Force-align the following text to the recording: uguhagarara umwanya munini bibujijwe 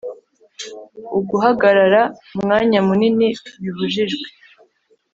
uguhagarara 1.17 2.01
umwanya 2.35 2.79
munini 2.87 3.27
bibujijwe 3.61 4.27